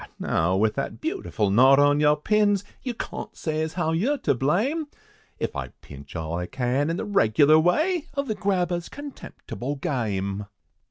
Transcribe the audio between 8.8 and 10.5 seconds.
contemptible game!"